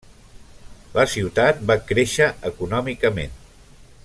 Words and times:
La 0.95 1.05
ciutat 1.11 1.61
va 1.73 1.77
créixer 1.91 2.31
econòmicament. 2.53 3.41